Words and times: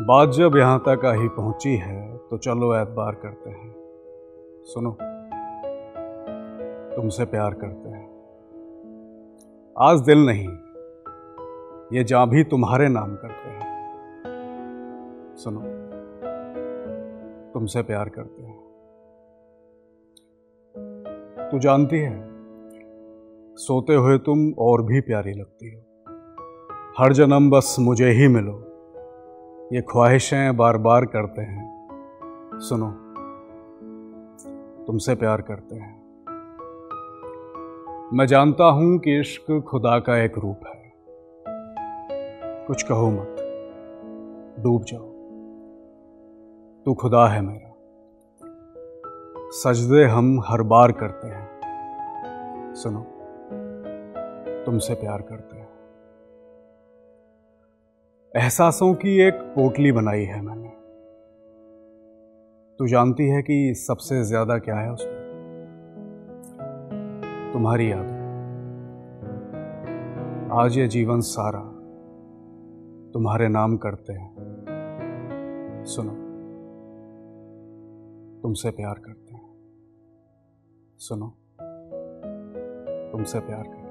बात 0.00 0.28
जब 0.28 0.56
यहाँ 0.56 0.78
तक 0.78 1.04
आ 1.04 1.12
ही 1.12 1.28
पहुँची 1.28 1.76
है 1.76 2.16
तो 2.18 2.38
चलो 2.38 2.74
एतबार 2.74 3.14
करते 3.14 3.50
हैं। 3.50 3.74
सुनो, 4.64 4.90
तुमसे 6.96 7.24
प्यार 7.24 7.54
करते 7.54 7.88
हैं। 7.88 8.04
आज 9.76 10.00
दिल 10.00 10.26
नहीं, 10.26 10.48
ये 11.92 12.04
जा 12.04 12.24
भी 12.26 12.44
तुम्हारे 12.44 12.88
नाम 12.88 13.14
करते 13.16 13.48
हैं। 13.48 13.64
सुनो, 15.36 15.60
तुमसे 17.52 17.82
प्यार 17.82 18.08
करते 18.08 18.42
हैं। 18.42 18.58
तू 21.50 21.58
जानती 21.58 21.98
है, 21.98 22.22
सोते 23.56 23.94
हुए 23.94 24.18
तुम 24.18 24.52
और 24.58 24.82
भी 24.82 25.00
प्यारी 25.00 25.32
लगती 25.32 25.74
हो। 25.74 25.80
हर 26.98 27.12
जन्म 27.12 27.50
बस 27.50 27.76
मुझे 27.80 28.10
ही 28.10 28.28
मिलो। 28.28 28.65
ये 29.72 29.80
ख्वाहिशें 29.80 30.56
बार 30.56 30.78
बार 30.78 31.04
करते 31.04 31.42
हैं। 31.42 31.88
सुनो, 32.54 32.90
तुमसे 34.84 35.14
प्यार 35.14 35.40
करते 35.40 35.76
हैं। 35.76 36.02
मैं 38.12 38.26
जानता 38.26 38.64
हूँ 38.64 38.98
कि 38.98 39.20
इश्क 39.20 39.64
खुदा 39.68 39.98
का 39.98 40.18
एक 40.18 40.38
रूप 40.38 40.60
है। 40.66 40.92
कुछ 42.66 42.82
कहो 42.82 43.10
मत, 43.10 43.36
डूब 44.60 44.82
जाओ। 44.82 45.08
तू 46.84 46.94
खुदा 46.94 47.26
है 47.26 47.40
मेरा। 47.40 47.72
सजदे 49.50 50.04
हम 50.04 50.40
हर 50.40 50.62
बार 50.62 50.92
करते 50.92 51.28
हैं। 51.28 51.60
सुनो, 52.74 53.06
तुमसे 54.64 54.94
प्यार 54.94 55.22
करते 55.22 55.55
हैं। 55.55 55.55
एहसासों 58.36 58.94
की 58.94 59.20
एक 59.20 59.34
पोटली 59.34 59.92
बनाई 59.92 60.22
है 60.22 60.40
मैंने। 60.40 60.68
तू 62.78 62.86
जानती 62.86 63.28
है 63.28 63.42
कि 63.42 63.74
सबसे 63.74 64.24
ज़्यादा 64.24 64.58
क्या 64.58 64.76
है 64.76 64.92
उसमें? 64.92 65.14
तुम्हारी 67.52 67.92
याद। 67.92 68.06
आज 70.52 70.78
ये 70.78 70.88
जीवन 70.88 71.20
सारा 71.20 71.60
तुम्हारे 73.12 73.48
नाम 73.48 73.76
करते 73.76 74.12
हैं। 74.12 74.34
सुनो। 75.86 76.12
तुमसे 78.42 78.70
प्यार 78.70 78.94
करते 78.94 79.34
हैं। 79.34 79.54
सुनो। 80.98 81.28
तुमसे 83.12 83.38
प्यार 83.38 83.62
करते 83.62 83.78
हैं। 83.78 83.85